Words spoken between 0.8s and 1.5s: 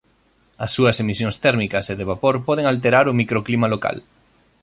emisións